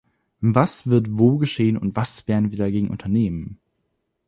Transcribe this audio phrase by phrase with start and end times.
[0.55, 3.59] Was wird wo geschehen, und was werden wir dagegen unternehmen?